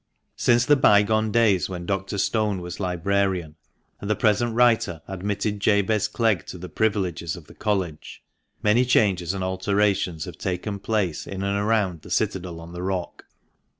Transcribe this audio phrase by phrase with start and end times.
[0.35, 0.65] FINAL APPENDIX.
[1.05, 2.17] 469 Since the bygone days when Dr.
[2.17, 3.55] Stone was librarian,
[3.99, 8.23] and the present writer admitted Jabez Clegg to the privileges of the" College,"
[8.63, 13.25] many changes and alterations have taken place in and around the citadel on the rock.